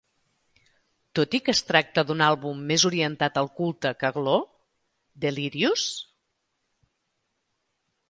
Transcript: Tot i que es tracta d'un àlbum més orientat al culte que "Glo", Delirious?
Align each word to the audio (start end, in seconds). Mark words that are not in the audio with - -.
Tot 1.19 1.37
i 1.37 1.39
que 1.49 1.53
es 1.57 1.61
tracta 1.67 2.05
d'un 2.07 2.23
àlbum 2.29 2.65
més 2.73 2.87
orientat 2.91 3.39
al 3.43 3.51
culte 3.61 3.93
que 4.01 4.13
"Glo", 4.19 4.35
Delirious? 5.29 5.89